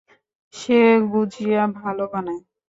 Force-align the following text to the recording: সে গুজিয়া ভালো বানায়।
সে 0.53 0.79
গুজিয়া 1.11 1.63
ভালো 1.79 2.03
বানায়। 2.11 2.41